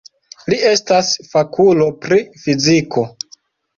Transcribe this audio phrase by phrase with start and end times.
[0.53, 3.05] Li estas fakulo pri fiziko.